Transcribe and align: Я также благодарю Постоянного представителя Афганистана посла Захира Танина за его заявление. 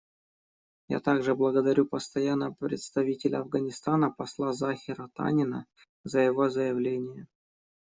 Я 0.87 0.99
также 0.99 1.35
благодарю 1.35 1.85
Постоянного 1.85 2.55
представителя 2.55 3.37
Афганистана 3.41 4.09
посла 4.09 4.51
Захира 4.51 5.11
Танина 5.13 5.67
за 6.03 6.21
его 6.21 6.49
заявление. 6.49 7.27